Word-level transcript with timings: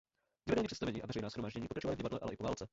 Divadelní 0.47 0.67
představení 0.67 1.01
a 1.01 1.05
veřejná 1.05 1.29
shromáždění 1.29 1.67
pokračovaly 1.67 1.95
v 1.95 1.99
divadle 1.99 2.19
i 2.33 2.37
po 2.37 2.43
válce. 2.43 2.67